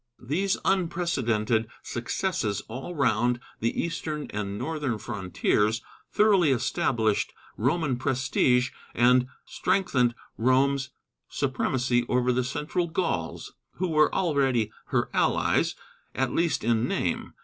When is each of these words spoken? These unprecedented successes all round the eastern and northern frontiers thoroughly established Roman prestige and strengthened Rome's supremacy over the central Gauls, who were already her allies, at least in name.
These 0.23 0.57
unprecedented 0.65 1.67
successes 1.83 2.63
all 2.67 2.95
round 2.95 3.39
the 3.59 3.79
eastern 3.79 4.31
and 4.31 4.57
northern 4.57 4.97
frontiers 4.97 5.83
thoroughly 6.11 6.49
established 6.49 7.35
Roman 7.55 7.97
prestige 7.97 8.71
and 8.95 9.27
strengthened 9.45 10.15
Rome's 10.39 10.89
supremacy 11.29 12.07
over 12.09 12.33
the 12.33 12.43
central 12.43 12.87
Gauls, 12.87 13.53
who 13.73 13.89
were 13.89 14.11
already 14.11 14.71
her 14.85 15.11
allies, 15.13 15.75
at 16.15 16.33
least 16.33 16.63
in 16.63 16.87
name. 16.87 17.35